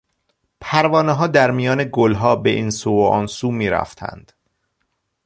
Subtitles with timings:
[0.61, 4.31] پروانهها در میان گلها به این سو و آن سو میرفتند.